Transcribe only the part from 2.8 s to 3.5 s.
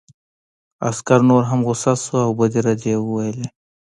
یې وویلې